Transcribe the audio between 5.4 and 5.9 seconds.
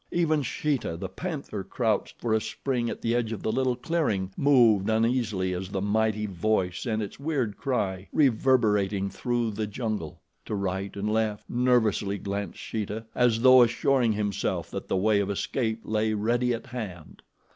as the